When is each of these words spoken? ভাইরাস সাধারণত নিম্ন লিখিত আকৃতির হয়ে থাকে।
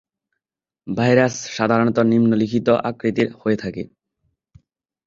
ভাইরাস 0.87 1.33
সাধারণত 1.55 1.97
নিম্ন 2.11 2.31
লিখিত 2.41 2.67
আকৃতির 2.89 3.29
হয়ে 3.41 3.57
থাকে। 3.57 3.83